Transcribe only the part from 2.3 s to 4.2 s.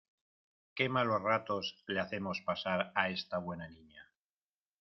pasar a esta buena niña!